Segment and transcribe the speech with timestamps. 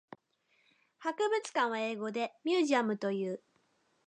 [0.97, 3.39] 博物館は英語でミュージアムという。